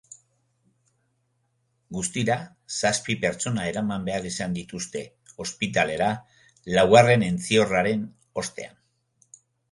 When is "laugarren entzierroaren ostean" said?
6.77-8.81